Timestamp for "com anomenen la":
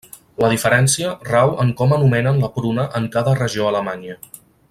1.81-2.51